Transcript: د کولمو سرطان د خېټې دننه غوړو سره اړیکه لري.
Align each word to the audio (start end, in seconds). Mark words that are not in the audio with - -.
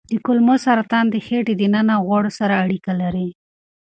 د 0.11 0.13
کولمو 0.25 0.55
سرطان 0.65 1.05
د 1.09 1.15
خېټې 1.25 1.53
دننه 1.61 1.95
غوړو 2.05 2.31
سره 2.39 2.53
اړیکه 2.63 2.91
لري. 3.01 3.29